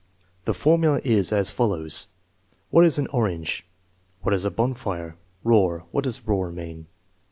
[0.45, 2.07] The formula is as follows:
[2.71, 3.67] "What is an orange?""
[4.23, 6.87] What is a bonfire?"" Roar; what does roar mean